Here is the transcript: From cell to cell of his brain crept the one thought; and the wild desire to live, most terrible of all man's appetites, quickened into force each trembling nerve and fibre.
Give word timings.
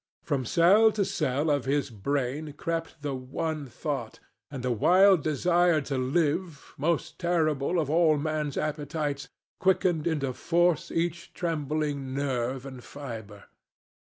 From 0.23 0.45
cell 0.47 0.91
to 0.93 1.05
cell 1.05 1.51
of 1.51 1.65
his 1.65 1.91
brain 1.91 2.53
crept 2.53 3.03
the 3.03 3.13
one 3.13 3.67
thought; 3.67 4.19
and 4.49 4.63
the 4.63 4.71
wild 4.71 5.21
desire 5.21 5.79
to 5.81 5.95
live, 5.95 6.73
most 6.75 7.19
terrible 7.19 7.77
of 7.79 7.87
all 7.87 8.17
man's 8.17 8.57
appetites, 8.57 9.29
quickened 9.59 10.07
into 10.07 10.33
force 10.33 10.89
each 10.89 11.35
trembling 11.35 12.15
nerve 12.15 12.65
and 12.65 12.83
fibre. 12.83 13.43